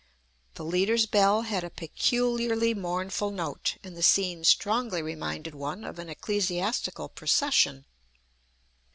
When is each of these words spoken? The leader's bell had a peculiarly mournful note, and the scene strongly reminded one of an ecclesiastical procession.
The 0.55 0.65
leader's 0.65 1.05
bell 1.05 1.43
had 1.43 1.63
a 1.63 1.69
peculiarly 1.69 2.73
mournful 2.73 3.29
note, 3.29 3.77
and 3.83 3.95
the 3.95 4.01
scene 4.01 4.43
strongly 4.43 5.03
reminded 5.03 5.53
one 5.53 5.83
of 5.83 5.99
an 5.99 6.09
ecclesiastical 6.09 7.07
procession. 7.07 7.85